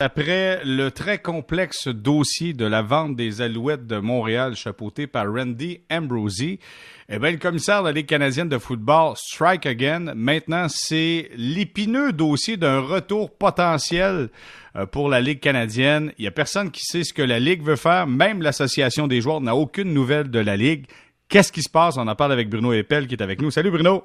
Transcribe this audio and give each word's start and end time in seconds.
Après 0.00 0.60
le 0.64 0.92
très 0.92 1.18
complexe 1.18 1.88
dossier 1.88 2.52
de 2.52 2.64
la 2.64 2.82
vente 2.82 3.16
des 3.16 3.40
Alouettes 3.40 3.88
de 3.88 3.96
Montréal 3.98 4.54
chapeauté 4.54 5.08
par 5.08 5.26
Randy 5.26 5.80
Ambrosie, 5.90 6.60
eh 7.08 7.18
bien, 7.18 7.32
le 7.32 7.38
commissaire 7.38 7.82
de 7.82 7.88
la 7.88 7.92
Ligue 7.92 8.06
canadienne 8.06 8.48
de 8.48 8.58
football 8.58 9.14
strike 9.16 9.66
again. 9.66 10.14
Maintenant, 10.14 10.68
c'est 10.68 11.30
l'épineux 11.34 12.12
dossier 12.12 12.56
d'un 12.56 12.78
retour 12.78 13.36
potentiel 13.36 14.28
euh, 14.76 14.86
pour 14.86 15.08
la 15.08 15.20
Ligue 15.20 15.40
canadienne. 15.40 16.12
Il 16.16 16.22
n'y 16.22 16.28
a 16.28 16.30
personne 16.30 16.70
qui 16.70 16.84
sait 16.84 17.02
ce 17.02 17.12
que 17.12 17.22
la 17.22 17.40
Ligue 17.40 17.64
veut 17.64 17.74
faire. 17.74 18.06
Même 18.06 18.40
l'association 18.40 19.08
des 19.08 19.20
joueurs 19.20 19.40
n'a 19.40 19.56
aucune 19.56 19.92
nouvelle 19.92 20.30
de 20.30 20.38
la 20.38 20.56
Ligue. 20.56 20.86
Qu'est-ce 21.28 21.50
qui 21.50 21.62
se 21.62 21.70
passe? 21.70 21.96
On 21.96 22.06
en 22.06 22.14
parle 22.14 22.30
avec 22.30 22.48
Bruno 22.48 22.72
Eppel 22.72 23.08
qui 23.08 23.16
est 23.16 23.22
avec 23.22 23.42
nous. 23.42 23.50
Salut 23.50 23.72
Bruno! 23.72 24.04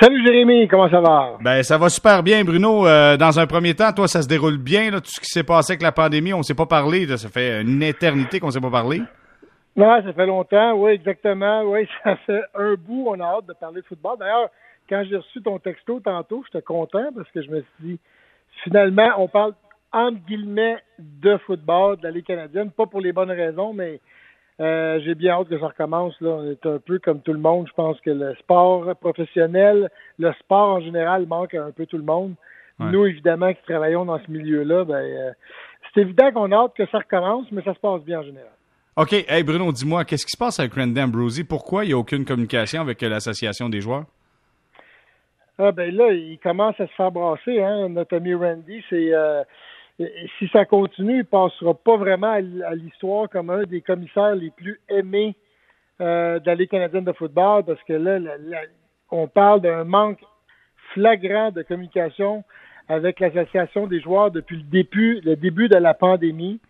Salut 0.00 0.24
Jérémy, 0.24 0.68
comment 0.68 0.88
ça 0.88 1.00
va? 1.00 1.38
Ben 1.40 1.60
ça 1.64 1.76
va 1.76 1.88
super 1.88 2.22
bien, 2.22 2.44
Bruno. 2.44 2.86
Euh, 2.86 3.16
dans 3.16 3.40
un 3.40 3.48
premier 3.48 3.74
temps, 3.74 3.92
toi, 3.92 4.06
ça 4.06 4.22
se 4.22 4.28
déroule 4.28 4.56
bien, 4.56 4.92
là, 4.92 5.00
tout 5.00 5.10
ce 5.10 5.18
qui 5.18 5.26
s'est 5.26 5.42
passé 5.42 5.72
avec 5.72 5.82
la 5.82 5.90
pandémie, 5.90 6.32
on 6.32 6.38
ne 6.38 6.42
s'est 6.44 6.54
pas 6.54 6.66
parlé, 6.66 7.04
ça 7.16 7.28
fait 7.28 7.62
une 7.62 7.82
éternité 7.82 8.38
qu'on 8.38 8.46
ne 8.46 8.52
s'est 8.52 8.60
pas 8.60 8.70
parlé. 8.70 9.02
Non, 9.74 10.00
ça 10.00 10.12
fait 10.12 10.26
longtemps, 10.26 10.74
oui, 10.74 10.92
exactement. 10.92 11.62
Oui, 11.62 11.88
ça 12.04 12.14
fait 12.26 12.42
un 12.54 12.74
bout, 12.74 13.08
on 13.08 13.18
a 13.18 13.24
hâte 13.24 13.46
de 13.46 13.54
parler 13.54 13.80
de 13.80 13.86
football. 13.86 14.18
D'ailleurs, 14.20 14.50
quand 14.88 15.02
j'ai 15.10 15.16
reçu 15.16 15.42
ton 15.42 15.58
texto 15.58 15.98
tantôt, 15.98 16.44
j'étais 16.46 16.64
content 16.64 17.08
parce 17.16 17.28
que 17.32 17.42
je 17.42 17.50
me 17.50 17.60
suis 17.60 17.68
dit, 17.80 17.98
finalement, 18.62 19.10
on 19.18 19.26
parle 19.26 19.54
entre 19.92 20.18
guillemets 20.28 20.76
de 21.00 21.38
football, 21.38 21.96
de 21.96 22.04
la 22.04 22.12
Ligue 22.12 22.26
canadienne, 22.26 22.70
pas 22.70 22.86
pour 22.86 23.00
les 23.00 23.12
bonnes 23.12 23.32
raisons, 23.32 23.72
mais 23.72 23.98
euh, 24.60 25.00
j'ai 25.04 25.14
bien 25.14 25.34
hâte 25.34 25.48
que 25.48 25.58
ça 25.58 25.68
recommence. 25.68 26.14
Là. 26.20 26.30
On 26.30 26.50
est 26.50 26.66
un 26.66 26.78
peu 26.78 26.98
comme 26.98 27.20
tout 27.20 27.32
le 27.32 27.38
monde. 27.38 27.66
Je 27.68 27.74
pense 27.74 28.00
que 28.00 28.10
le 28.10 28.34
sport 28.36 28.94
professionnel, 28.96 29.90
le 30.18 30.32
sport 30.40 30.76
en 30.76 30.80
général 30.80 31.26
manque 31.26 31.54
un 31.54 31.70
peu 31.70 31.86
tout 31.86 31.98
le 31.98 32.04
monde. 32.04 32.34
Nous, 32.80 33.06
évidemment, 33.06 33.52
qui 33.52 33.62
travaillons 33.62 34.04
dans 34.04 34.20
ce 34.24 34.30
milieu-là, 34.30 34.84
ben, 34.84 34.94
euh, 34.94 35.32
c'est 35.92 36.02
évident 36.02 36.30
qu'on 36.30 36.52
a 36.52 36.56
hâte 36.56 36.74
que 36.76 36.86
ça 36.86 36.98
recommence, 36.98 37.46
mais 37.50 37.62
ça 37.62 37.74
se 37.74 37.80
passe 37.80 38.02
bien 38.02 38.20
en 38.20 38.22
général. 38.22 38.52
OK. 38.96 39.12
Hey 39.12 39.42
Bruno, 39.42 39.72
dis-moi, 39.72 40.04
qu'est-ce 40.04 40.24
qui 40.24 40.32
se 40.32 40.36
passe 40.36 40.60
avec 40.60 40.74
Randy 40.74 41.00
Ambrosi? 41.00 41.44
Pourquoi 41.44 41.84
il 41.84 41.88
n'y 41.88 41.94
a 41.94 41.98
aucune 41.98 42.24
communication 42.24 42.80
avec 42.80 43.00
l'association 43.02 43.68
des 43.68 43.80
joueurs? 43.80 44.04
Ah 45.58 45.72
ben 45.72 45.92
là, 45.92 46.12
il 46.12 46.38
commence 46.38 46.78
à 46.80 46.86
se 46.86 46.92
faire 46.92 47.10
brasser, 47.10 47.60
hein. 47.60 47.88
Notre 47.88 48.16
ami 48.16 48.32
Randy, 48.32 48.80
c'est 48.88 49.12
euh, 49.12 49.42
si 50.38 50.48
ça 50.52 50.64
continue, 50.64 51.18
il 51.18 51.24
passera 51.24 51.74
pas 51.74 51.96
vraiment 51.96 52.32
à 52.32 52.74
l'histoire 52.74 53.28
comme 53.28 53.50
un 53.50 53.64
des 53.64 53.80
commissaires 53.80 54.36
les 54.36 54.50
plus 54.50 54.80
aimés 54.88 55.34
euh, 56.00 56.38
de 56.38 56.64
canadienne 56.64 57.04
de 57.04 57.12
football 57.12 57.64
parce 57.64 57.82
que 57.82 57.94
là, 57.94 58.18
on 59.10 59.26
parle 59.26 59.60
d'un 59.60 59.82
manque 59.82 60.20
flagrant 60.92 61.50
de 61.50 61.62
communication 61.62 62.44
avec 62.88 63.18
l'association 63.18 63.88
des 63.88 64.00
joueurs 64.00 64.30
depuis 64.30 64.56
le 64.56 64.62
début, 64.62 65.20
le 65.24 65.34
début 65.34 65.68
de 65.68 65.76
la 65.76 65.94
pandémie. 65.94 66.60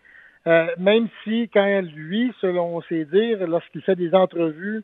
Euh, 0.47 0.67
même 0.77 1.07
si, 1.23 1.49
quand 1.53 1.81
lui, 1.95 2.33
selon 2.41 2.81
ses 2.89 3.05
dires, 3.05 3.45
lorsqu'il 3.45 3.81
fait 3.81 3.95
des 3.95 4.15
entrevues 4.15 4.83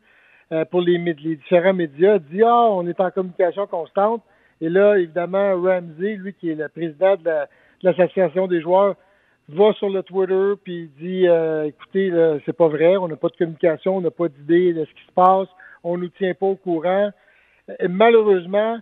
euh, 0.52 0.64
pour 0.66 0.82
les, 0.82 0.98
les, 0.98 1.36
différents 1.38 1.74
médias, 1.74 2.20
dit 2.20 2.44
Ah, 2.44 2.68
on 2.70 2.86
est 2.88 3.00
en 3.00 3.10
communication 3.10 3.66
constante. 3.66 4.22
Et 4.62 4.70
là, 4.70 4.98
évidemment, 4.98 5.60
Ramsey, 5.60 6.16
lui 6.16 6.34
qui 6.34 6.52
est 6.52 6.56
le 6.56 6.70
président 6.70 7.16
de 7.16 7.26
la, 7.26 7.48
l'association 7.86 8.48
des 8.48 8.62
joueurs 8.62 8.96
va 9.50 9.74
sur 9.74 9.90
le 9.90 10.02
Twitter 10.04 10.54
puis 10.64 10.90
dit 11.00 11.28
euh, 11.28 11.66
écoutez, 11.66 12.12
c'est 12.46 12.56
pas 12.56 12.68
vrai, 12.68 12.98
on 12.98 13.08
n'a 13.08 13.16
pas 13.16 13.30
de 13.30 13.38
communication, 13.38 13.98
on 13.98 14.02
n'a 14.02 14.12
pas 14.12 14.28
d'idée 14.28 14.74
de 14.74 14.86
ce 14.86 14.92
qui 14.92 15.06
se 15.06 15.12
passe, 15.14 15.48
on 15.84 15.98
nous 15.98 16.10
tient 16.10 16.34
pas 16.34 16.48
au 16.48 16.56
courant. 16.56 17.12
Malheureusement, 17.88 18.80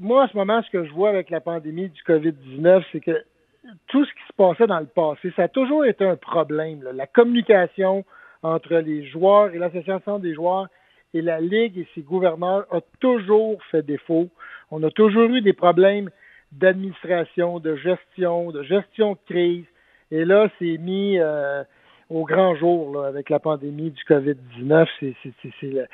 moi, 0.00 0.24
en 0.24 0.28
ce 0.28 0.36
moment, 0.36 0.62
ce 0.62 0.70
que 0.70 0.84
je 0.84 0.92
vois 0.92 1.08
avec 1.08 1.30
la 1.30 1.40
pandémie 1.40 1.88
du 1.88 2.02
COVID-19, 2.02 2.84
c'est 2.92 3.00
que 3.00 3.24
tout 3.88 4.04
ce 4.04 4.10
qui 4.10 4.26
se 4.28 4.32
passait 4.36 4.66
dans 4.66 4.80
le 4.80 4.86
passé, 4.86 5.32
ça 5.36 5.44
a 5.44 5.48
toujours 5.48 5.84
été 5.84 6.04
un 6.04 6.16
problème. 6.16 6.82
La 6.94 7.06
communication 7.06 8.04
entre 8.42 8.76
les 8.76 9.06
joueurs 9.06 9.54
et 9.54 9.58
l'association 9.58 10.18
des 10.18 10.34
joueurs 10.34 10.68
et 11.14 11.22
la 11.22 11.40
Ligue 11.40 11.78
et 11.78 11.86
ses 11.94 12.02
gouverneurs 12.02 12.66
a 12.70 12.80
toujours 13.00 13.62
fait 13.70 13.84
défaut. 13.84 14.28
On 14.70 14.82
a 14.82 14.90
toujours 14.90 15.30
eu 15.30 15.40
des 15.40 15.52
problèmes 15.52 16.10
d'administration, 16.52 17.58
de 17.58 17.76
gestion, 17.76 18.50
de 18.50 18.62
gestion 18.62 19.12
de 19.12 19.18
crise. 19.28 19.64
Et 20.10 20.24
là, 20.24 20.48
c'est 20.58 20.78
mis 20.78 21.18
euh, 21.18 21.62
au 22.08 22.24
grand 22.24 22.54
jour 22.56 22.94
là, 22.94 23.08
avec 23.08 23.28
la 23.30 23.38
pandémie 23.38 23.90
du 23.90 24.02
COVID-19. 24.04 24.86
C'est, 25.00 25.88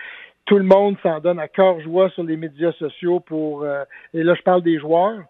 tout 0.47 0.59
le 0.59 0.65
monde 0.65 0.97
s'en 1.03 1.21
donne 1.21 1.39
à 1.39 1.49
cœur 1.49 1.81
joie 1.81 2.11
sur 2.11 2.23
les 2.23 2.37
médias 2.37 2.73
sociaux 2.73 3.19
pour 3.19 3.63
euh, 3.63 3.85
et 4.13 4.23
là 4.23 4.35
je 4.35 4.43
parle 4.43 4.63
des 4.63 4.79
joueurs. 4.79 5.23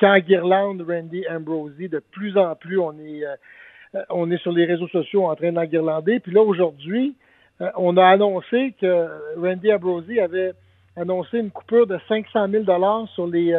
Quand 0.00 0.18
Guirlande, 0.18 0.84
Randy 0.86 1.24
Ambrosi, 1.30 1.88
de 1.88 2.00
plus 2.10 2.36
en 2.36 2.56
plus 2.56 2.78
on 2.78 2.92
est 2.98 3.24
euh, 3.24 4.02
on 4.10 4.30
est 4.30 4.38
sur 4.38 4.52
les 4.52 4.66
réseaux 4.66 4.88
sociaux 4.88 5.26
en 5.26 5.36
train 5.36 5.52
d'enguirlander. 5.52 6.20
Puis 6.20 6.32
là 6.32 6.42
aujourd'hui, 6.42 7.14
on 7.76 7.96
a 7.96 8.06
annoncé 8.06 8.74
que 8.78 9.06
Randy 9.40 9.72
Ambrosi 9.72 10.20
avait 10.20 10.52
annoncé 10.94 11.38
une 11.38 11.50
coupure 11.50 11.86
de 11.86 11.98
500 12.06 12.48
000 12.48 12.64
dollars 12.64 13.08
sur 13.14 13.26
les 13.26 13.54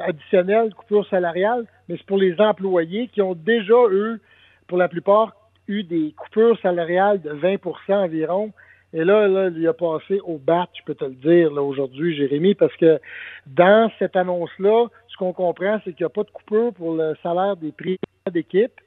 additionnel, 0.00 0.74
coupure 0.74 1.06
salariale, 1.08 1.64
mais 1.88 1.96
c'est 1.96 2.06
pour 2.06 2.18
les 2.18 2.40
employés 2.40 3.08
qui 3.08 3.22
ont 3.22 3.34
déjà, 3.34 3.74
eux, 3.90 4.20
pour 4.66 4.78
la 4.78 4.88
plupart, 4.88 5.34
eu 5.66 5.82
des 5.82 6.12
coupures 6.16 6.58
salariales 6.60 7.20
de 7.20 7.30
20% 7.30 7.92
environ. 7.92 8.52
Et 8.94 9.04
là, 9.04 9.28
là, 9.28 9.50
il 9.54 9.66
a 9.68 9.74
passé 9.74 10.18
au 10.24 10.38
bat, 10.38 10.66
je 10.78 10.82
peux 10.84 10.94
te 10.94 11.04
le 11.04 11.14
dire, 11.14 11.52
là, 11.52 11.62
aujourd'hui, 11.62 12.16
Jérémy, 12.16 12.54
parce 12.54 12.74
que 12.76 12.98
dans 13.46 13.90
cette 13.98 14.16
annonce-là, 14.16 14.86
ce 15.08 15.16
qu'on 15.16 15.32
comprend, 15.32 15.78
c'est 15.84 15.92
qu'il 15.92 16.04
n'y 16.04 16.10
a 16.10 16.14
pas 16.14 16.22
de 16.22 16.30
coupure 16.30 16.72
pour 16.72 16.94
le 16.94 17.14
salaire 17.22 17.56
des 17.56 17.72
prix 17.72 17.98
d'équipe 18.32 18.80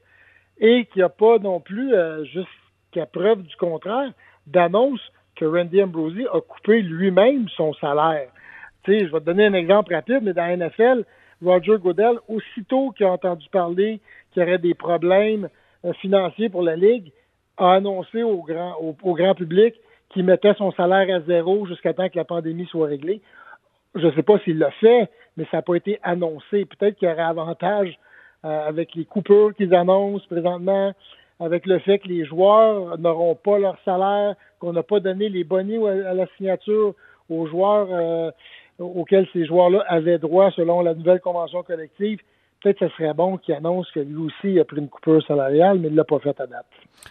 et 0.58 0.86
qu'il 0.86 1.00
n'y 1.00 1.02
a 1.02 1.08
pas 1.08 1.38
non 1.38 1.60
plus, 1.60 1.94
euh, 1.94 2.24
jusqu'à 2.24 3.06
preuve 3.06 3.42
du 3.42 3.54
contraire, 3.56 4.12
d'annonce 4.46 5.00
que 5.36 5.44
Randy 5.44 5.82
Ambrosi 5.82 6.26
a 6.32 6.40
coupé 6.40 6.82
lui-même 6.82 7.48
son 7.56 7.72
salaire 7.74 8.28
je 8.86 9.04
vais 9.04 9.20
te 9.20 9.24
donner 9.24 9.46
un 9.46 9.54
exemple 9.54 9.94
rapide, 9.94 10.20
mais 10.22 10.32
dans 10.32 10.46
la 10.46 10.56
NFL, 10.56 11.04
Roger 11.44 11.76
Goodell, 11.78 12.18
aussitôt 12.28 12.90
qu'il 12.90 13.06
a 13.06 13.12
entendu 13.12 13.46
parler 13.50 14.00
qu'il 14.32 14.42
y 14.42 14.46
aurait 14.46 14.58
des 14.58 14.74
problèmes 14.74 15.48
euh, 15.84 15.92
financiers 15.94 16.48
pour 16.48 16.62
la 16.62 16.76
Ligue, 16.76 17.12
a 17.56 17.74
annoncé 17.74 18.22
au 18.22 18.42
grand, 18.42 18.76
au, 18.80 19.14
grand 19.14 19.34
public 19.34 19.74
qu'il 20.10 20.24
mettait 20.24 20.54
son 20.54 20.72
salaire 20.72 21.14
à 21.14 21.20
zéro 21.20 21.66
jusqu'à 21.66 21.94
temps 21.94 22.08
que 22.08 22.16
la 22.16 22.24
pandémie 22.24 22.66
soit 22.66 22.86
réglée. 22.86 23.20
Je 23.94 24.06
ne 24.06 24.12
sais 24.12 24.22
pas 24.22 24.38
s'il 24.40 24.58
l'a 24.58 24.70
fait, 24.72 25.10
mais 25.36 25.44
ça 25.50 25.58
n'a 25.58 25.62
pas 25.62 25.74
été 25.74 25.98
annoncé. 26.02 26.64
Peut-être 26.64 26.96
qu'il 26.96 27.08
y 27.08 27.12
aurait 27.12 27.22
avantage 27.22 27.98
euh, 28.44 28.68
avec 28.68 28.94
les 28.94 29.04
coupures 29.04 29.54
qu'ils 29.54 29.74
annoncent 29.74 30.26
présentement, 30.30 30.92
avec 31.40 31.66
le 31.66 31.78
fait 31.80 31.98
que 31.98 32.08
les 32.08 32.24
joueurs 32.24 32.98
n'auront 32.98 33.34
pas 33.34 33.58
leur 33.58 33.76
salaire, 33.84 34.34
qu'on 34.60 34.72
n'a 34.72 34.82
pas 34.82 35.00
donné 35.00 35.28
les 35.28 35.44
bonnets 35.44 35.84
à 36.06 36.14
la 36.14 36.26
signature 36.36 36.94
aux 37.28 37.46
joueurs 37.46 37.88
euh, 37.90 38.30
auxquels 38.78 39.28
ces 39.32 39.46
joueurs-là 39.46 39.84
avaient 39.88 40.18
droit 40.18 40.50
selon 40.52 40.80
la 40.82 40.94
nouvelle 40.94 41.20
convention 41.20 41.62
collective. 41.62 42.18
Peut-être 42.62 42.78
que 42.78 42.88
ce 42.88 42.94
serait 42.94 43.14
bon 43.14 43.38
qu'il 43.38 43.54
annonce 43.54 43.90
que 43.90 44.00
lui 44.00 44.16
aussi 44.16 44.60
a 44.60 44.64
pris 44.64 44.78
une 44.78 44.88
coupure 44.88 45.24
salariale, 45.26 45.78
mais 45.80 45.88
il 45.88 45.92
ne 45.92 45.96
l'a 45.96 46.04
pas 46.04 46.20
fait 46.20 46.40
à 46.40 46.46
date. 46.46 46.66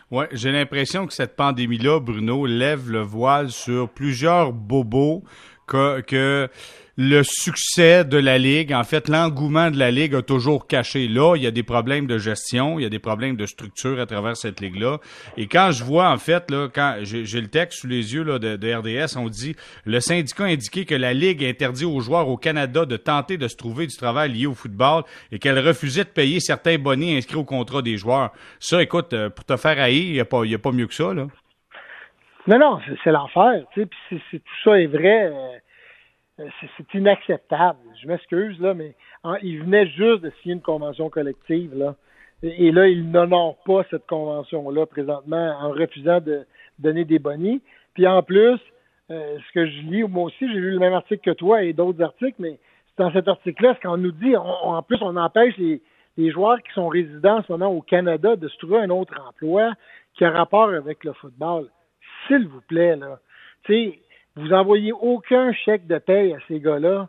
Oui, 0.10 0.24
j'ai 0.32 0.52
l'impression 0.52 1.06
que 1.06 1.14
cette 1.14 1.36
pandémie-là, 1.36 2.00
Bruno, 2.00 2.46
lève 2.46 2.90
le 2.90 3.02
voile 3.02 3.50
sur 3.50 3.90
plusieurs 3.90 4.54
bobos 4.54 5.24
que, 5.72 6.50
le 6.98 7.24
succès 7.24 8.04
de 8.04 8.18
la 8.18 8.38
Ligue, 8.38 8.74
en 8.74 8.84
fait, 8.84 9.08
l'engouement 9.08 9.72
de 9.72 9.80
la 9.80 9.92
Ligue 9.92 10.14
a 10.14 10.22
toujours 10.22 10.68
caché 10.68 11.08
là. 11.08 11.36
Il 11.36 11.42
y 11.42 11.48
a 11.48 11.52
des 11.52 11.64
problèmes 11.64 12.06
de 12.06 12.18
gestion, 12.18 12.80
il 12.80 12.84
y 12.84 12.86
a 12.86 12.90
des 12.90 13.00
problèmes 13.00 13.38
de 13.38 13.46
structure 13.46 14.00
à 14.00 14.06
travers 14.06 14.36
cette 14.36 14.60
Ligue-là. 14.60 15.00
Et 15.38 15.48
quand 15.48 15.72
je 15.72 15.84
vois, 15.86 16.12
en 16.12 16.18
fait, 16.18 16.52
là, 16.52 16.68
quand 16.74 16.98
j'ai 17.02 17.42
le 17.42 17.48
texte 17.48 17.80
sous 17.80 17.88
les 17.88 18.14
yeux 18.14 18.24
là, 18.24 18.40
de, 18.40 18.74
RDS, 18.74 19.18
on 19.18 19.30
dit 19.30 19.56
le 19.86 20.00
syndicat 20.02 20.44
a 20.44 20.48
indiqué 20.48 20.86
que 20.86 20.94
la 20.94 21.14
Ligue 21.14 21.44
interdit 21.46 21.86
aux 21.86 22.02
joueurs 22.02 22.28
au 22.28 22.38
Canada 22.38 22.86
de 22.86 22.98
tenter 22.98 23.38
de 23.38 23.48
se 23.48 23.56
trouver 23.56 23.88
du 23.88 23.96
travail 23.96 24.34
lié 24.34 24.46
au 24.46 24.54
football 24.54 25.04
et 25.32 25.40
qu'elle 25.40 25.60
refusait 25.60 26.04
de 26.04 26.10
payer 26.10 26.40
certains 26.40 26.78
bonnets 26.78 27.18
inscrits 27.18 27.38
au 27.38 27.46
contrat 27.46 27.82
des 27.82 27.98
joueurs. 27.98 28.32
Ça, 28.60 28.84
écoute, 28.84 29.14
euh, 29.14 29.30
pour 29.30 29.46
te 29.46 29.56
faire 29.56 29.80
haïr, 29.80 30.04
il 30.04 30.14
n'y 30.14 30.20
a, 30.20 30.26
pas, 30.26 30.44
a 30.44 30.58
pas 30.58 30.72
mieux 30.72 30.88
que 30.88 30.94
ça, 30.94 31.14
là. 31.14 31.28
Non, 32.48 32.58
non, 32.58 32.80
c'est 33.04 33.12
l'enfer. 33.12 33.64
Tu 33.74 33.82
sais, 33.82 33.86
puis 33.86 34.40
tout 34.40 34.62
ça 34.64 34.80
est 34.80 34.88
vrai. 34.88 35.32
Euh, 35.32 36.48
c'est 36.78 36.94
inacceptable. 36.96 37.80
Je 38.02 38.08
m'excuse, 38.08 38.60
là, 38.60 38.74
mais 38.74 38.96
il 39.44 39.62
venait 39.62 39.88
juste 39.88 40.22
de 40.22 40.32
signer 40.42 40.56
une 40.56 40.62
convention 40.62 41.10
collective, 41.10 41.76
là. 41.76 41.96
Et, 42.44 42.72
là, 42.72 42.88
il 42.88 43.12
n'honore 43.12 43.58
pas 43.66 43.84
cette 43.92 44.08
convention-là 44.08 44.88
présentement 44.88 45.56
en 45.62 45.70
refusant 45.70 46.20
de 46.22 46.48
donner 46.80 47.06
des 47.06 47.20
bonnies. 47.20 47.62
Puis 47.94 48.08
en 48.08 48.24
plus, 48.24 48.58
euh, 49.12 49.38
ce 49.38 49.54
que 49.54 49.68
je 49.68 49.82
lis, 49.82 50.04
moi 50.04 50.24
aussi, 50.24 50.52
j'ai 50.52 50.60
lu 50.60 50.72
le 50.72 50.80
même 50.80 50.94
article 50.94 51.22
que 51.22 51.38
toi 51.38 51.62
et 51.62 51.74
d'autres 51.74 52.02
articles, 52.02 52.38
mais 52.40 52.58
dans 52.98 53.12
cet 53.12 53.28
article-là, 53.28 53.76
ce 53.76 53.88
qu'on 53.88 53.98
nous 53.98 54.12
dit, 54.12 54.36
en 54.36 54.82
plus, 54.82 54.98
on 55.02 55.16
empêche 55.18 55.56
les, 55.58 55.84
les 56.18 56.32
joueurs 56.32 56.62
qui 56.64 56.72
sont 56.74 56.88
résidents 56.88 57.38
en 57.38 57.44
ce 57.44 57.52
moment 57.52 57.68
au 57.68 57.82
Canada 57.82 58.36
de 58.36 58.48
se 58.48 58.58
trouver 58.58 58.80
un 58.80 58.90
autre 58.90 59.14
emploi 59.28 59.74
qui 60.16 60.26
a 60.26 60.32
rapport 60.32 60.70
avec 60.70 61.04
le 61.04 61.14
football. 61.14 61.70
S'il 62.28 62.48
vous 62.48 62.62
plaît, 62.62 62.96
là. 62.96 63.20
Tu 63.64 63.74
sais, 63.74 64.00
vous 64.36 64.54
envoyez 64.54 64.92
aucun 64.92 65.52
chèque 65.54 65.88
de 65.88 65.98
paye 65.98 66.34
à 66.34 66.38
ces 66.48 66.60
gars-là. 66.60 67.08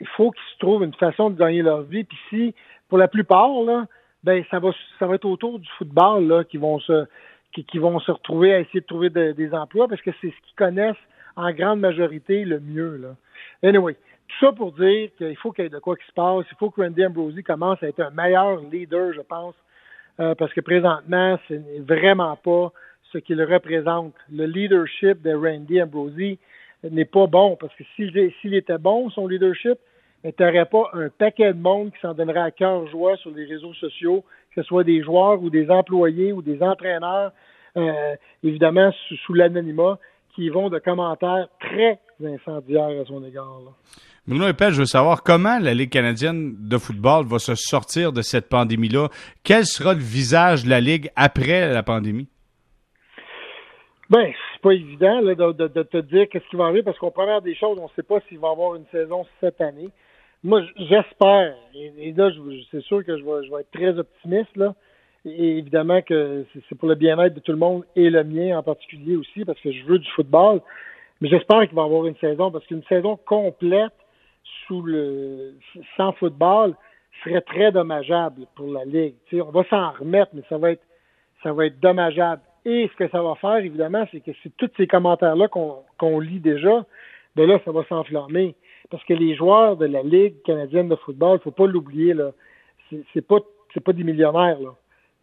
Il 0.00 0.06
faut 0.08 0.30
qu'ils 0.30 0.54
se 0.54 0.58
trouvent 0.58 0.84
une 0.84 0.94
façon 0.94 1.30
de 1.30 1.38
gagner 1.38 1.62
leur 1.62 1.82
vie. 1.82 2.04
Puis 2.04 2.18
si, 2.28 2.54
pour 2.88 2.98
la 2.98 3.08
plupart, 3.08 3.62
là, 3.64 3.86
ben 4.24 4.44
ça 4.50 4.60
va 4.60 5.14
être 5.14 5.24
autour 5.24 5.58
du 5.58 5.68
football 5.78 6.26
là 6.28 6.44
vont 6.54 6.78
se 6.78 7.06
vont 7.74 8.00
se 8.00 8.10
retrouver 8.10 8.54
à 8.54 8.60
essayer 8.60 8.80
de 8.80 8.86
trouver 8.86 9.10
des 9.10 9.52
emplois 9.52 9.88
parce 9.88 10.00
que 10.00 10.10
c'est 10.20 10.28
ce 10.28 10.46
qu'ils 10.46 10.56
connaissent 10.56 10.94
en 11.36 11.50
grande 11.52 11.80
majorité 11.80 12.44
le 12.44 12.60
mieux 12.60 12.96
là. 12.96 13.16
Anyway, 13.68 13.96
tout 14.28 14.46
ça 14.46 14.52
pour 14.52 14.72
dire 14.72 15.10
qu'il 15.18 15.36
faut 15.36 15.52
qu'il 15.52 15.64
y 15.64 15.66
ait 15.66 15.70
de 15.70 15.78
quoi 15.78 15.96
qui 15.96 16.06
se 16.06 16.12
passe. 16.12 16.46
Il 16.50 16.56
faut 16.56 16.70
que 16.70 16.80
Randy 16.80 17.04
Ambrosi 17.04 17.42
commence 17.42 17.82
à 17.82 17.88
être 17.88 18.00
un 18.00 18.10
meilleur 18.10 18.60
leader, 18.70 19.12
je 19.12 19.20
pense, 19.20 19.54
euh, 20.20 20.34
parce 20.34 20.52
que 20.52 20.60
présentement, 20.60 21.38
ce 21.48 21.54
n'est 21.54 21.80
vraiment 21.80 22.36
pas 22.36 22.72
ce 23.12 23.18
qu'il 23.18 23.42
représente. 23.42 24.14
Le 24.32 24.46
leadership 24.46 25.22
de 25.22 25.34
Randy 25.34 25.82
Ambrosi 25.82 26.38
n'est 26.90 27.04
pas 27.04 27.26
bon, 27.26 27.56
parce 27.56 27.74
que 27.74 27.84
s'il 27.94 28.54
était 28.54 28.78
bon, 28.78 29.10
son 29.10 29.26
leadership, 29.26 29.78
il 30.24 30.32
n'y 30.38 30.46
aurait 30.46 30.66
pas 30.66 30.90
un 30.94 31.08
paquet 31.08 31.52
de 31.52 31.58
monde 31.58 31.92
qui 31.92 32.00
s'en 32.00 32.14
donnerait 32.14 32.40
à 32.40 32.50
cœur 32.50 32.86
joie 32.88 33.16
sur 33.16 33.30
les 33.32 33.44
réseaux 33.44 33.74
sociaux, 33.74 34.24
que 34.54 34.62
ce 34.62 34.68
soit 34.68 34.84
des 34.84 35.02
joueurs 35.02 35.42
ou 35.42 35.50
des 35.50 35.68
employés 35.70 36.32
ou 36.32 36.42
des 36.42 36.62
entraîneurs, 36.62 37.32
euh, 37.76 38.14
évidemment 38.42 38.92
sous, 39.26 39.34
l'anonymat, 39.34 39.98
qui 40.34 40.48
vont 40.48 40.70
de 40.70 40.78
commentaires 40.78 41.48
très 41.60 41.98
incendiaires 42.24 43.00
à 43.02 43.04
son 43.04 43.24
égard. 43.24 43.60
Bruno 44.26 44.46
Epel, 44.46 44.72
je 44.72 44.80
veux 44.80 44.86
savoir 44.86 45.24
comment 45.24 45.58
la 45.58 45.74
Ligue 45.74 45.90
canadienne 45.90 46.54
de 46.56 46.78
football 46.78 47.26
va 47.26 47.40
se 47.40 47.56
sortir 47.56 48.12
de 48.12 48.22
cette 48.22 48.48
pandémie-là. 48.48 49.08
Quel 49.42 49.66
sera 49.66 49.94
le 49.94 50.00
visage 50.00 50.64
de 50.64 50.70
la 50.70 50.80
Ligue 50.80 51.10
après 51.16 51.72
la 51.72 51.82
pandémie? 51.82 52.28
Ben, 54.12 54.30
c'est 54.52 54.60
pas 54.60 54.72
évident 54.72 55.22
de, 55.22 55.82
te 55.84 55.96
dire 55.96 56.28
qu'est-ce 56.28 56.46
qui 56.50 56.56
va 56.56 56.64
arriver 56.64 56.82
parce 56.82 56.98
qu'on 56.98 57.10
première 57.10 57.40
des 57.40 57.54
choses, 57.54 57.78
on 57.78 57.84
ne 57.84 57.92
sait 57.96 58.02
pas 58.02 58.20
s'il 58.28 58.38
va 58.38 58.48
y 58.48 58.52
avoir 58.52 58.74
une 58.74 58.84
saison 58.92 59.24
cette 59.40 59.58
année. 59.62 59.88
Moi, 60.44 60.60
j'espère, 60.76 61.54
et, 61.74 62.12
là, 62.12 62.30
c'est 62.70 62.82
sûr 62.82 63.02
que 63.06 63.16
je 63.16 63.24
vais, 63.24 63.60
être 63.60 63.70
très 63.70 63.98
optimiste, 63.98 64.54
là. 64.54 64.74
Et 65.24 65.56
évidemment 65.56 66.02
que 66.02 66.44
c'est 66.68 66.74
pour 66.74 66.88
le 66.88 66.94
bien-être 66.94 67.32
de 67.32 67.40
tout 67.40 67.52
le 67.52 67.58
monde 67.58 67.84
et 67.96 68.10
le 68.10 68.22
mien 68.22 68.58
en 68.58 68.62
particulier 68.62 69.16
aussi, 69.16 69.46
parce 69.46 69.58
que 69.60 69.72
je 69.72 69.82
veux 69.84 69.98
du 69.98 70.10
football. 70.10 70.60
Mais 71.22 71.30
j'espère 71.30 71.66
qu'il 71.66 71.76
va 71.76 71.82
y 71.82 71.84
avoir 71.86 72.06
une 72.06 72.16
saison, 72.16 72.50
parce 72.50 72.66
qu'une 72.66 72.84
saison 72.90 73.18
complète 73.24 73.94
sous 74.66 74.82
le 74.82 75.54
sans 75.96 76.12
football 76.12 76.74
serait 77.24 77.40
très 77.40 77.72
dommageable 77.72 78.42
pour 78.56 78.70
la 78.72 78.84
Ligue. 78.84 79.14
on 79.32 79.52
va 79.52 79.64
s'en 79.70 79.92
remettre, 79.92 80.32
mais 80.34 80.42
ça 80.50 80.58
va 80.58 80.72
être 80.72 80.84
ça 81.42 81.54
va 81.54 81.64
être 81.64 81.80
dommageable. 81.80 82.42
Et 82.64 82.88
ce 82.92 82.96
que 82.96 83.08
ça 83.08 83.22
va 83.22 83.34
faire, 83.36 83.56
évidemment, 83.56 84.06
c'est 84.12 84.20
que 84.20 84.30
c'est 84.42 84.56
tous 84.56 84.70
ces 84.76 84.86
commentaires-là 84.86 85.48
qu'on 85.48 86.20
lit 86.20 86.40
déjà, 86.40 86.84
ben 87.34 87.48
là, 87.48 87.58
ça 87.64 87.72
va 87.72 87.84
s'enflammer. 87.84 88.54
Parce 88.90 89.04
que 89.04 89.14
les 89.14 89.34
joueurs 89.34 89.76
de 89.76 89.86
la 89.86 90.02
Ligue 90.02 90.42
canadienne 90.42 90.88
de 90.88 90.96
football, 90.96 91.40
faut 91.40 91.50
pas 91.50 91.66
l'oublier, 91.66 92.14
là. 92.14 92.32
C'est 93.12 93.26
pas 93.26 93.38
pas 93.84 93.92
des 93.92 94.04
millionnaires, 94.04 94.60
là. 94.60 94.74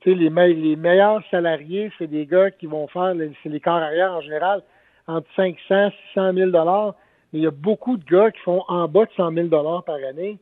Tu 0.01 0.09
sais, 0.09 0.15
les, 0.15 0.29
les 0.53 0.75
meilleurs 0.75 1.21
salariés, 1.29 1.91
c'est 1.97 2.07
des 2.07 2.25
gars 2.25 2.51
qui 2.51 2.65
vont 2.65 2.87
faire, 2.87 3.13
c'est 3.43 3.49
les 3.49 3.59
corps 3.59 3.75
arrière 3.75 4.13
en 4.13 4.21
général, 4.21 4.63
entre 5.07 5.27
500 5.35 5.91
600 6.13 6.33
000 6.33 6.51
dollars. 6.51 6.95
Mais 7.31 7.39
il 7.39 7.43
y 7.43 7.47
a 7.47 7.51
beaucoup 7.51 7.97
de 7.97 8.05
gars 8.05 8.31
qui 8.31 8.39
font 8.39 8.63
en 8.67 8.87
bas 8.87 9.05
de 9.05 9.11
100 9.15 9.33
000 9.33 9.47
dollars 9.47 9.83
par 9.83 9.97
année 9.97 10.39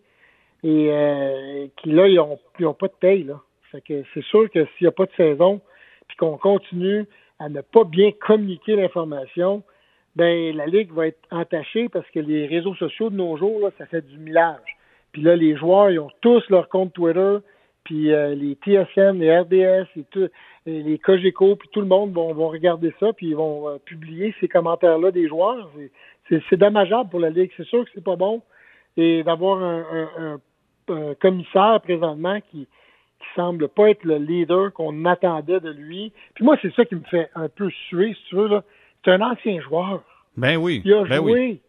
et 0.64 0.90
euh, 0.92 1.68
qui, 1.78 1.90
là, 1.92 2.08
ils 2.08 2.16
n'ont 2.16 2.40
ont 2.62 2.74
pas 2.74 2.88
de 2.88 2.94
paye, 3.00 3.24
là. 3.24 3.42
Fait 3.72 3.82
que 3.82 4.04
c'est 4.14 4.24
sûr 4.24 4.50
que 4.50 4.66
s'il 4.66 4.86
n'y 4.86 4.88
a 4.88 4.92
pas 4.92 5.06
de 5.06 5.12
saison, 5.18 5.60
qu'on 6.18 6.38
continue 6.38 7.06
à 7.40 7.50
ne 7.50 7.62
pas 7.62 7.84
bien 7.84 8.12
communiquer 8.12 8.76
l'information, 8.76 9.64
ben 10.16 10.56
la 10.56 10.66
Ligue 10.66 10.92
va 10.92 11.08
être 11.08 11.20
entachée 11.32 11.90
parce 11.90 12.10
que 12.10 12.20
les 12.20 12.48
réseaux 12.48 12.76
sociaux 12.76 13.10
de 13.10 13.16
nos 13.16 13.38
jours, 13.38 13.60
là, 13.60 13.70
ça 13.78 13.86
fait 13.86 14.02
du 14.02 14.18
millage. 14.18 14.78
Puis 15.12 15.22
là, 15.22 15.36
les 15.36 15.56
joueurs, 15.56 15.92
ils 15.92 16.00
ont 16.00 16.12
tous 16.22 16.44
leur 16.50 16.70
compte 16.70 16.94
Twitter, 16.94 17.38
puis 17.84 18.12
euh, 18.12 18.36
les 18.36 18.56
TSM, 18.56 19.20
les 19.20 19.40
RDS, 19.40 19.88
les 20.66 20.98
Cogeco, 20.98 21.56
puis 21.56 21.70
tout 21.72 21.82
le 21.82 21.88
monde 21.88 22.12
vont, 22.12 22.34
vont 22.34 22.50
regarder 22.50 22.94
ça, 23.00 23.14
puis 23.14 23.28
ils 23.28 23.36
vont 23.36 23.70
euh, 23.70 23.78
publier 23.86 24.36
ces 24.40 24.48
commentaires-là 24.48 25.12
des 25.12 25.28
joueurs. 25.28 25.70
C'est 26.30 26.58
dommageable 26.58 27.10
pour 27.10 27.20
la 27.22 27.30
Ligue. 27.30 27.52
C'est 27.56 27.66
sûr 27.66 27.86
que 27.86 27.92
c'est 27.96 28.04
pas 28.04 28.18
bon. 28.18 28.42
Et 28.98 29.24
d'avoir 29.24 29.64
un, 29.64 30.40
commissaire 31.20 31.80
présentement 31.82 32.40
qui, 32.50 32.68
qui 33.20 33.28
semble 33.36 33.68
pas 33.68 33.90
être 33.90 34.04
le 34.04 34.18
leader 34.18 34.72
qu'on 34.74 35.06
attendait 35.06 35.60
de 35.60 35.72
lui. 35.72 36.12
Puis 36.36 36.44
moi, 36.44 36.58
c'est 36.62 36.74
ça 36.74 36.86
qui 36.86 36.96
me 36.96 37.04
fait 37.04 37.30
un 37.36 37.50
peu 37.50 37.70
suer, 37.88 38.14
si 38.14 38.30
tu 38.30 38.36
veux. 38.36 38.48
Là. 38.48 38.64
C'est 39.04 39.12
un 39.12 39.22
ancien 39.22 39.62
joueur. 39.62 40.04
Ben 40.36 40.58
oui. 40.58 40.82
Il 40.86 40.94
a 40.94 41.04
ben 41.04 41.18
joué. 41.18 41.32
Oui. 41.32 41.62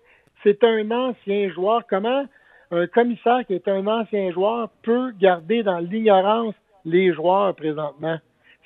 C'est 0.42 0.62
un 0.64 0.90
ancien 0.90 1.50
joueur. 1.50 1.82
Comment 1.88 2.24
un 2.70 2.86
commissaire 2.86 3.40
qui 3.46 3.54
est 3.54 3.68
un 3.68 3.86
ancien 3.86 4.30
joueur 4.32 4.68
peut 4.82 5.12
garder 5.18 5.62
dans 5.62 5.78
l'ignorance 5.78 6.54
les 6.84 7.12
joueurs 7.12 7.54
présentement? 7.54 8.18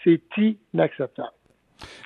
C'est 0.05 0.20
inacceptable. 0.37 1.31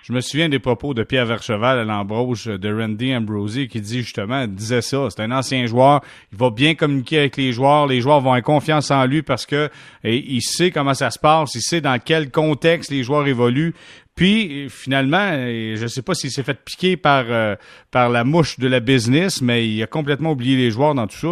Je 0.03 0.13
me 0.13 0.21
souviens 0.21 0.49
des 0.49 0.59
propos 0.59 0.95
de 0.95 1.03
Pierre 1.03 1.27
Vercheval 1.27 1.79
à 1.79 1.85
l'embauche 1.85 2.47
de 2.47 2.73
Randy 2.73 3.15
Ambrosi 3.15 3.69
qui 3.69 3.81
dit 3.81 4.03
justement, 4.03 4.47
disait 4.47 4.83
ça, 4.83 5.09
c'est 5.11 5.23
un 5.23 5.33
ancien 5.33 5.67
joueur, 5.67 6.01
il 6.33 6.39
va 6.39 6.51
bien 6.51 6.75
communiquer 6.75 7.19
avec 7.19 7.37
les 7.37 7.53
joueurs, 7.53 7.87
les 7.87 8.01
joueurs 8.01 8.21
vont 8.21 8.33
avoir 8.33 8.43
confiance 8.43 8.91
en 8.91 9.05
lui 9.07 9.23
parce 9.23 9.47
que 9.47 9.69
il 10.05 10.43
sait 10.43 10.71
comment 10.71 10.95
ça 10.95 11.11
se 11.11 11.19
passe, 11.19 11.55
il 11.55 11.61
sait 11.61 11.81
dans 11.81 11.99
quel 11.99 12.31
contexte 12.31 12.91
les 12.91 13.03
joueurs 13.03 13.27
évoluent. 13.27 13.75
Puis 14.17 14.71
finalement, 14.71 15.33
je 15.33 15.83
ne 15.83 15.89
sais 15.89 16.03
pas 16.03 16.15
s'il 16.15 16.31
s'est 16.31 16.43
fait 16.43 16.59
piquer 16.65 16.97
par 16.97 17.25
euh, 17.29 17.55
par 17.91 18.09
la 18.09 18.25
mouche 18.25 18.59
de 18.59 18.67
la 18.67 18.81
business, 18.81 19.43
mais 19.43 19.69
il 19.69 19.83
a 19.83 19.87
complètement 19.87 20.31
oublié 20.31 20.57
les 20.57 20.71
joueurs 20.71 20.95
dans 20.95 21.07
tout 21.07 21.17
ça. 21.17 21.29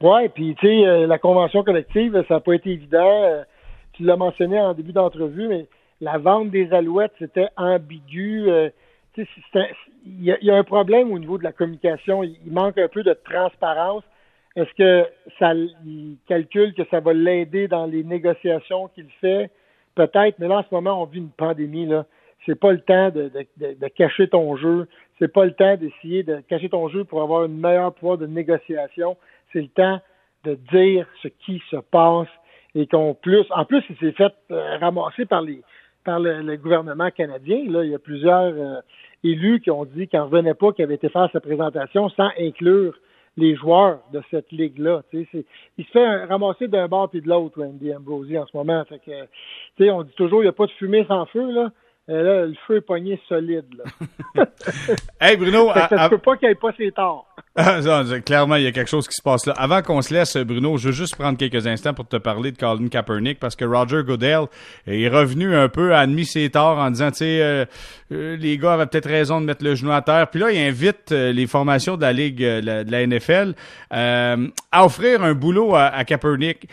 Ouais, 0.00 0.28
puis 0.28 0.56
tu 0.56 0.66
sais, 0.66 0.86
euh, 0.86 1.06
la 1.06 1.18
convention 1.18 1.62
collective, 1.62 2.24
ça 2.26 2.34
n'a 2.34 2.40
pas 2.40 2.54
été 2.54 2.70
évident. 2.70 3.24
Euh, 3.24 3.44
tu 3.92 4.02
l'as 4.02 4.16
mentionné 4.16 4.60
en 4.60 4.74
début 4.74 4.92
d'entrevue, 4.92 5.46
mais 5.46 5.66
la 6.00 6.18
vente 6.18 6.50
des 6.50 6.72
alouettes, 6.72 7.14
c'était 7.18 7.48
ambigu. 7.56 8.50
Euh, 8.50 8.70
il 9.16 10.24
y, 10.24 10.50
a 10.50 10.56
un 10.56 10.64
problème 10.64 11.12
au 11.12 11.18
niveau 11.18 11.38
de 11.38 11.44
la 11.44 11.52
communication. 11.52 12.24
Il 12.24 12.50
manque 12.50 12.78
un 12.78 12.88
peu 12.88 13.02
de 13.02 13.12
transparence. 13.12 14.02
Est-ce 14.56 14.72
que 14.74 15.08
ça 15.38 15.54
il 15.54 16.16
calcule 16.26 16.74
que 16.74 16.82
ça 16.90 17.00
va 17.00 17.12
l'aider 17.12 17.68
dans 17.68 17.86
les 17.86 18.02
négociations 18.02 18.88
qu'il 18.88 19.08
fait? 19.20 19.50
Peut-être, 19.94 20.38
mais 20.40 20.48
là, 20.48 20.58
en 20.58 20.62
ce 20.62 20.74
moment, 20.74 21.00
on 21.00 21.06
vit 21.06 21.18
une 21.18 21.30
pandémie. 21.30 21.86
Là. 21.86 22.06
C'est 22.44 22.58
pas 22.58 22.72
le 22.72 22.80
temps 22.80 23.10
de, 23.10 23.30
de, 23.56 23.88
cacher 23.88 24.28
ton 24.28 24.56
jeu. 24.56 24.88
C'est 25.18 25.32
pas 25.32 25.44
le 25.44 25.52
temps 25.52 25.76
d'essayer 25.76 26.24
de 26.24 26.40
cacher 26.48 26.68
ton 26.68 26.88
jeu 26.88 27.04
pour 27.04 27.22
avoir 27.22 27.44
une 27.44 27.58
meilleure 27.58 27.94
pouvoir 27.94 28.18
de 28.18 28.26
négociation. 28.26 29.16
C'est 29.52 29.60
le 29.60 29.68
temps 29.68 30.00
de 30.42 30.54
dire 30.72 31.06
ce 31.22 31.28
qui 31.28 31.62
se 31.70 31.76
passe 31.76 32.28
et 32.74 32.86
qu'on 32.86 33.14
plus, 33.14 33.46
en 33.50 33.64
plus, 33.64 33.82
il 33.88 33.96
s'est 33.98 34.12
fait 34.12 34.34
euh, 34.50 34.76
ramasser 34.78 35.26
par 35.26 35.42
les 35.42 35.62
par 36.04 36.20
le, 36.20 36.56
gouvernement 36.56 37.10
canadien. 37.10 37.64
Là, 37.68 37.84
il 37.84 37.90
y 37.90 37.94
a 37.94 37.98
plusieurs 37.98 38.54
euh, 38.54 38.80
élus 39.22 39.60
qui 39.60 39.70
ont 39.70 39.84
dit 39.84 40.06
qu'ils 40.08 40.18
n'en 40.18 40.26
revenaient 40.26 40.54
pas 40.54 40.72
qu'il 40.72 40.84
avait 40.84 40.94
été 40.94 41.08
faire 41.08 41.28
sa 41.32 41.40
présentation 41.40 42.08
sans 42.10 42.30
inclure 42.38 42.94
les 43.36 43.56
joueurs 43.56 44.00
de 44.12 44.22
cette 44.30 44.52
ligue-là. 44.52 45.02
Il 45.12 45.26
se 45.84 45.90
fait 45.90 46.24
ramasser 46.26 46.68
d'un 46.68 46.86
bord 46.86 47.10
puis 47.10 47.20
de 47.20 47.28
l'autre, 47.28 47.62
Andy 47.62 47.94
Ambrosi, 47.94 48.38
en 48.38 48.46
ce 48.46 48.56
moment. 48.56 48.84
Fait 48.84 49.00
que, 49.00 49.90
on 49.90 50.02
dit 50.02 50.14
toujours 50.16 50.42
il 50.42 50.44
n'y 50.44 50.50
a 50.50 50.52
pas 50.52 50.66
de 50.66 50.72
fumée 50.72 51.04
sans 51.08 51.26
feu. 51.26 51.50
Là. 51.50 51.70
Euh, 52.10 52.22
là, 52.22 52.46
le 52.46 52.54
feu 52.66 52.76
est 52.76 52.80
pogné 52.82 53.18
solide. 53.28 53.64
Là. 53.78 54.44
hey 55.22 55.38
Bruno, 55.38 55.70
ça 55.72 56.04
ne 56.04 56.08
peut 56.10 56.18
pas 56.18 56.36
qu'il 56.36 56.48
n'y 56.48 56.52
ait 56.52 56.54
pas 56.54 56.72
ses 56.76 56.92
torts. 56.92 57.26
Ah, 57.56 57.78
clairement, 58.26 58.56
il 58.56 58.64
y 58.64 58.66
a 58.66 58.72
quelque 58.72 58.90
chose 58.90 59.06
qui 59.06 59.14
se 59.14 59.22
passe 59.22 59.46
là. 59.46 59.52
Avant 59.56 59.80
qu'on 59.80 60.02
se 60.02 60.12
laisse, 60.12 60.36
Bruno, 60.36 60.76
je 60.76 60.88
veux 60.88 60.92
juste 60.92 61.14
prendre 61.14 61.38
quelques 61.38 61.68
instants 61.68 61.94
pour 61.94 62.08
te 62.08 62.16
parler 62.16 62.50
de 62.50 62.58
Colin 62.58 62.88
Kaepernick 62.88 63.38
parce 63.38 63.54
que 63.54 63.64
Roger 63.64 64.02
Goodell 64.04 64.46
est 64.88 65.06
revenu 65.06 65.54
un 65.54 65.68
peu, 65.68 65.94
a 65.94 66.00
admis 66.00 66.26
ses 66.26 66.50
torts 66.50 66.78
en 66.78 66.90
disant, 66.90 67.12
tu 67.12 67.18
sais, 67.18 67.40
euh, 67.40 67.64
euh, 68.10 68.36
les 68.36 68.58
gars 68.58 68.72
avaient 68.72 68.86
peut-être 68.86 69.08
raison 69.08 69.40
de 69.40 69.46
mettre 69.46 69.62
le 69.62 69.76
genou 69.76 69.92
à 69.92 70.02
terre. 70.02 70.30
Puis 70.30 70.40
là, 70.40 70.50
il 70.50 70.58
invite 70.58 71.12
les 71.12 71.46
formations 71.46 71.96
de 71.96 72.02
la 72.02 72.12
Ligue, 72.12 72.40
de 72.40 72.90
la 72.90 73.06
NFL, 73.06 73.54
à 73.90 74.84
offrir 74.84 75.22
un 75.22 75.34
boulot 75.34 75.76
à, 75.76 75.84
à 75.84 76.02
Kaepernick. 76.02 76.68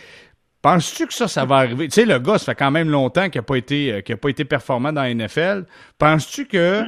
Penses-tu 0.62 1.08
que 1.08 1.14
ça, 1.14 1.28
ça 1.28 1.46
va 1.46 1.56
arriver? 1.56 1.88
Tu 1.88 1.94
sais, 1.94 2.06
le 2.06 2.20
gars, 2.20 2.38
ça 2.38 2.54
fait 2.54 2.60
quand 2.60 2.70
même 2.70 2.90
longtemps 2.90 3.30
qu'il 3.30 3.40
n'a 3.40 3.46
pas 3.46 3.56
été, 3.56 3.94
euh, 3.94 4.14
a 4.14 4.18
pas 4.18 4.30
été 4.30 4.46
performant 4.46 4.94
dans 4.94 5.02
la 5.02 5.14
NFL. 5.14 5.66
Penses-tu 5.98 6.46
que 6.46 6.84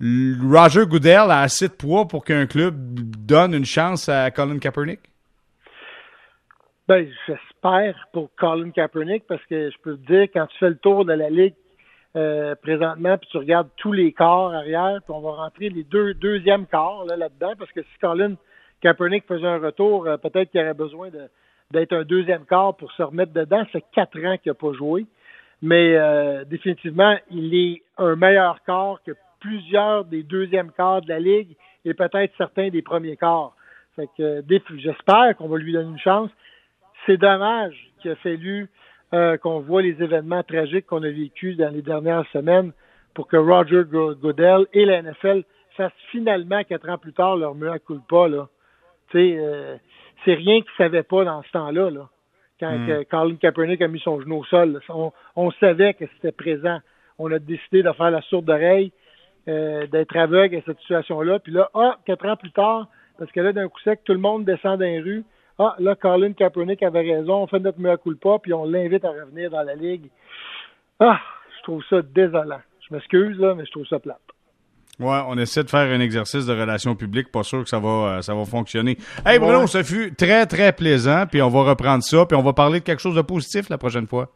Roger 0.00 0.86
Goodell 0.86 1.30
a 1.30 1.40
assez 1.40 1.68
de 1.68 1.74
poids 1.74 2.08
pour 2.08 2.24
qu'un 2.24 2.46
club 2.46 2.74
donne 2.74 3.52
une 3.52 3.66
chance 3.66 4.08
à 4.08 4.30
Colin 4.30 4.58
Kaepernick? 4.58 5.00
Ben, 6.88 7.06
j'espère 7.26 8.08
pour 8.12 8.30
Colin 8.36 8.70
Kaepernick 8.70 9.26
parce 9.28 9.44
que 9.44 9.70
je 9.70 9.76
peux 9.82 9.96
te 9.96 10.06
dire, 10.06 10.28
quand 10.32 10.46
tu 10.46 10.58
fais 10.58 10.70
le 10.70 10.78
tour 10.78 11.04
de 11.04 11.12
la 11.12 11.28
ligue 11.28 11.54
euh, 12.16 12.54
présentement, 12.56 13.18
puis 13.18 13.28
tu 13.30 13.36
regardes 13.36 13.68
tous 13.76 13.92
les 13.92 14.12
corps 14.12 14.52
arrière, 14.52 14.98
puis 15.04 15.14
on 15.14 15.20
va 15.20 15.32
rentrer 15.32 15.68
les 15.68 15.84
deux 15.84 16.14
deuxièmes 16.14 16.66
corps 16.66 17.04
là, 17.04 17.16
là-dedans, 17.16 17.52
parce 17.58 17.70
que 17.70 17.82
si 17.82 17.98
Colin 18.00 18.34
Kaepernick 18.80 19.26
faisait 19.26 19.46
un 19.46 19.58
retour, 19.58 20.06
euh, 20.06 20.16
peut-être 20.16 20.50
qu'il 20.50 20.60
aurait 20.62 20.74
besoin 20.74 21.10
de 21.10 21.28
d'être 21.70 21.92
un 21.92 22.02
deuxième 22.02 22.44
quart 22.44 22.76
pour 22.76 22.90
se 22.92 23.02
remettre 23.02 23.32
dedans. 23.32 23.64
C'est 23.72 23.84
quatre 23.92 24.18
ans 24.24 24.36
qu'il 24.38 24.50
n'a 24.50 24.54
pas 24.54 24.72
joué. 24.72 25.06
Mais 25.62 25.94
euh, 25.96 26.44
définitivement, 26.44 27.16
il 27.30 27.54
est 27.54 27.82
un 27.98 28.16
meilleur 28.16 28.62
quart 28.64 29.00
que 29.04 29.12
plusieurs 29.40 30.04
des 30.04 30.22
deuxièmes 30.22 30.70
quarts 30.72 31.02
de 31.02 31.08
la 31.08 31.20
Ligue 31.20 31.56
et 31.84 31.94
peut-être 31.94 32.32
certains 32.36 32.68
des 32.68 32.82
premiers 32.82 33.16
quarts. 33.16 33.54
Fait 33.96 34.08
que 34.16 34.42
j'espère 34.76 35.36
qu'on 35.36 35.48
va 35.48 35.58
lui 35.58 35.72
donner 35.72 35.90
une 35.90 35.98
chance. 35.98 36.30
C'est 37.06 37.16
dommage 37.16 37.74
qu'il 38.00 38.10
a 38.10 38.16
fallu 38.16 38.68
euh, 39.12 39.36
qu'on 39.38 39.60
voit 39.60 39.82
les 39.82 40.02
événements 40.02 40.42
tragiques 40.42 40.86
qu'on 40.86 41.02
a 41.02 41.10
vécus 41.10 41.56
dans 41.56 41.70
les 41.70 41.82
dernières 41.82 42.26
semaines 42.32 42.72
pour 43.14 43.26
que 43.26 43.36
Roger 43.36 43.82
Goodell 43.84 44.66
et 44.72 44.84
la 44.84 45.02
NFL 45.02 45.42
fassent 45.76 45.92
finalement, 46.10 46.62
quatre 46.64 46.88
ans 46.88 46.98
plus 46.98 47.12
tard, 47.12 47.36
leur 47.36 47.54
mea 47.54 47.78
culpa. 47.78 48.28
Là. 48.28 48.48
Euh, 49.14 49.76
c'est 50.24 50.34
rien 50.34 50.60
qu'ils 50.60 50.72
ne 50.78 50.84
savaient 50.84 51.02
pas 51.02 51.24
dans 51.24 51.42
ce 51.42 51.50
temps-là. 51.52 51.90
Là. 51.90 52.08
Quand 52.58 52.76
mm. 52.76 53.04
Colin 53.06 53.36
Kaepernick 53.36 53.80
a 53.82 53.88
mis 53.88 54.00
son 54.00 54.20
genou 54.20 54.38
au 54.38 54.44
sol, 54.44 54.80
on, 55.36 55.50
savait 55.52 55.94
que 55.94 56.04
c'était 56.14 56.32
présent. 56.32 56.78
On 57.18 57.32
a 57.32 57.38
décidé 57.38 57.82
de 57.82 57.92
faire 57.92 58.10
la 58.10 58.20
sourde 58.22 58.48
oreille, 58.50 58.92
euh, 59.48 59.86
d'être 59.86 60.16
aveugle 60.16 60.56
à 60.56 60.60
cette 60.66 60.78
situation-là. 60.80 61.38
Puis 61.38 61.52
là, 61.52 61.70
ah, 61.74 61.96
quatre 62.04 62.26
ans 62.26 62.36
plus 62.36 62.52
tard, 62.52 62.88
parce 63.18 63.32
que 63.32 63.40
là, 63.40 63.52
d'un 63.52 63.68
coup 63.68 63.80
sec, 63.80 64.00
tout 64.04 64.12
le 64.12 64.18
monde 64.18 64.44
descend 64.44 64.78
dans 64.78 64.86
les 64.86 65.00
rues. 65.00 65.24
Ah, 65.58 65.74
là, 65.78 65.94
Colin 65.94 66.32
Kaepernick 66.32 66.82
avait 66.82 67.00
raison, 67.00 67.42
on 67.42 67.46
fait 67.46 67.58
notre 67.58 67.80
mea 67.80 67.96
culpa, 67.96 68.38
puis 68.42 68.52
on 68.54 68.64
l'invite 68.64 69.04
à 69.04 69.10
revenir 69.10 69.50
dans 69.50 69.62
la 69.62 69.74
ligue. 69.74 70.10
Ah, 70.98 71.20
je 71.58 71.62
trouve 71.62 71.84
ça 71.88 72.02
désolant. 72.02 72.60
Je 72.88 72.94
m'excuse, 72.94 73.38
là, 73.38 73.54
mais 73.54 73.64
je 73.64 73.70
trouve 73.70 73.86
ça 73.86 73.98
plate. 73.98 74.20
Ouais, 75.00 75.20
on 75.28 75.38
essaie 75.38 75.64
de 75.64 75.70
faire 75.70 75.90
un 75.90 76.00
exercice 76.00 76.44
de 76.44 76.52
relations 76.52 76.94
publiques, 76.94 77.32
pas 77.32 77.42
sûr 77.42 77.62
que 77.62 77.70
ça 77.70 77.78
va, 77.78 77.88
euh, 77.88 78.20
ça 78.20 78.34
va 78.34 78.44
fonctionner. 78.44 78.98
Hey 79.24 79.38
Bruno, 79.38 79.66
ça 79.66 79.82
fut 79.82 80.14
très 80.14 80.44
très 80.44 80.72
plaisant, 80.72 81.24
puis 81.26 81.40
on 81.40 81.48
va 81.48 81.62
reprendre 81.62 82.02
ça, 82.02 82.26
puis 82.26 82.36
on 82.36 82.42
va 82.42 82.52
parler 82.52 82.80
de 82.80 82.84
quelque 82.84 83.00
chose 83.00 83.14
de 83.14 83.22
positif 83.22 83.70
la 83.70 83.78
prochaine 83.78 84.06
fois. 84.06 84.28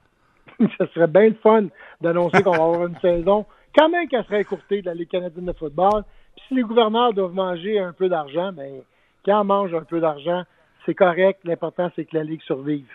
ça 0.79 0.87
serait 0.95 1.07
bien 1.07 1.29
le 1.29 1.37
fun 1.43 1.65
d'annoncer 2.01 2.43
qu'on 2.43 2.53
va 2.53 2.65
avoir 2.65 2.87
une 2.87 2.99
saison 3.01 3.45
quand 3.77 3.91
même 3.91 4.09
qu'elle 4.09 4.25
serait 4.25 4.41
écourtée 4.41 4.81
de 4.81 4.87
la 4.87 4.95
Ligue 4.95 5.11
canadienne 5.11 5.45
de 5.45 5.53
football. 5.53 6.05
Puis 6.37 6.45
si 6.49 6.55
les 6.55 6.63
gouverneurs 6.63 7.13
doivent 7.13 7.35
manger 7.35 7.79
un 7.79 7.93
peu 7.93 8.09
d'argent, 8.09 8.53
ben 8.53 8.81
quand 9.27 9.43
on 9.43 9.45
mange 9.45 9.75
un 9.75 9.83
peu 9.83 10.01
d'argent, 10.01 10.45
c'est 10.87 10.95
correct. 10.95 11.41
L'important 11.45 11.91
c'est 11.95 12.07
que 12.07 12.17
la 12.17 12.25
Ligue 12.25 12.43
survive. 12.43 12.87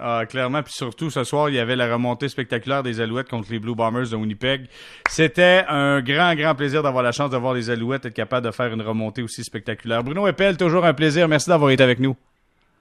Ah, 0.00 0.24
clairement, 0.26 0.62
puis 0.62 0.72
surtout 0.72 1.10
ce 1.10 1.24
soir, 1.24 1.48
il 1.48 1.56
y 1.56 1.58
avait 1.58 1.74
la 1.74 1.92
remontée 1.92 2.28
spectaculaire 2.28 2.82
des 2.82 3.00
Alouettes 3.00 3.28
contre 3.28 3.50
les 3.50 3.58
Blue 3.58 3.74
Bombers 3.74 4.08
de 4.08 4.16
Winnipeg. 4.16 4.66
C'était 5.08 5.64
un 5.68 6.00
grand, 6.00 6.34
grand 6.36 6.54
plaisir 6.54 6.82
d'avoir 6.82 7.02
la 7.02 7.10
chance 7.10 7.30
de 7.30 7.36
voir 7.36 7.54
les 7.54 7.68
Alouettes 7.68 8.06
être 8.06 8.14
capables 8.14 8.46
de 8.46 8.52
faire 8.52 8.72
une 8.72 8.82
remontée 8.82 9.22
aussi 9.22 9.42
spectaculaire. 9.42 10.04
Bruno 10.04 10.26
Eppel, 10.28 10.56
toujours 10.56 10.84
un 10.84 10.94
plaisir. 10.94 11.26
Merci 11.26 11.50
d'avoir 11.50 11.70
été 11.70 11.82
avec 11.82 11.98
nous. 11.98 12.16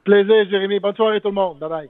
Plaisir, 0.04 0.50
Jérémy. 0.50 0.80
Bonne 0.80 0.96
soirée 0.96 1.20
tout 1.20 1.30
le 1.30 1.34
monde. 1.34 1.60
Bye 1.60 1.70
bye. 1.70 1.86